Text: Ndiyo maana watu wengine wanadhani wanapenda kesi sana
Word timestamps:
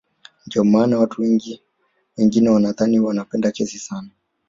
Ndiyo 0.47 0.63
maana 0.63 0.97
watu 0.99 1.21
wengine 2.17 2.49
wanadhani 2.49 2.99
wanapenda 2.99 3.51
kesi 3.51 3.79
sana 3.79 4.09